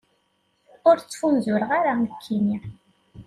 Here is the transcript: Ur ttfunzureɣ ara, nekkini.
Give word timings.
Ur 0.89 0.95
ttfunzureɣ 0.99 1.69
ara, 1.79 1.91
nekkini. 2.01 2.57